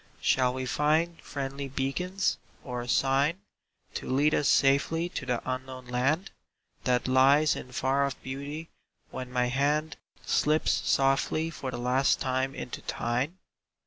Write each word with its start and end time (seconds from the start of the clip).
Shall 0.19 0.55
we 0.55 0.65
find 0.65 1.21
friendly 1.21 1.67
beacons, 1.69 2.39
or 2.63 2.81
a 2.81 2.87
sign 2.87 3.37
To 3.93 4.09
lead 4.09 4.33
us 4.33 4.49
safely 4.49 5.09
to 5.09 5.27
the 5.27 5.43
unknown 5.45 5.85
land 5.85 6.31
That 6.85 7.07
lies 7.07 7.55
in 7.55 7.71
far 7.71 8.07
off 8.07 8.19
beauty, 8.23 8.71
when 9.11 9.31
my 9.31 9.45
hand 9.45 9.97
Slips 10.25 10.71
softly 10.71 11.51
for 11.51 11.69
the 11.69 11.77
last 11.77 12.19
time 12.19 12.55
into 12.55 12.81
thine? 12.81 13.37